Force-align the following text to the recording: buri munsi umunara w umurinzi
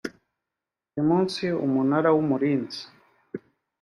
buri 0.89 1.01
munsi 1.09 1.43
umunara 1.65 2.09
w 2.15 2.17
umurinzi 2.23 2.81